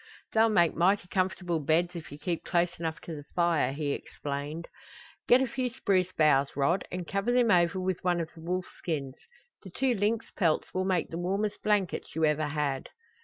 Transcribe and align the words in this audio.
"They'll 0.33 0.49
make 0.49 0.73
mighty 0.73 1.07
comfortable 1.09 1.59
beds 1.59 1.95
if 1.95 2.11
you 2.11 2.17
keep 2.17 2.43
close 2.43 2.79
enough 2.79 2.99
to 3.01 3.13
the 3.15 3.23
fire," 3.35 3.71
he 3.71 3.91
explained. 3.91 4.67
"Get 5.27 5.43
a 5.43 5.45
few 5.47 5.69
spruce 5.69 6.11
boughs, 6.11 6.55
Rod, 6.55 6.83
and 6.91 7.07
cover 7.07 7.31
them 7.31 7.51
over 7.51 7.79
with 7.79 8.03
one 8.03 8.19
of 8.19 8.29
the 8.33 8.41
wolf 8.41 8.65
skins. 8.79 9.13
The 9.61 9.69
two 9.69 9.93
lynx 9.93 10.31
pelts 10.31 10.73
will 10.73 10.85
make 10.85 11.09
the 11.09 11.19
warmest 11.19 11.61
blankets 11.61 12.15
you 12.15 12.25
ever 12.25 12.47
had." 12.47 12.89